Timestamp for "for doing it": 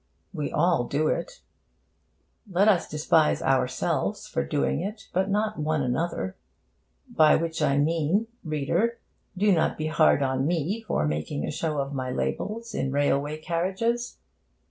4.27-5.07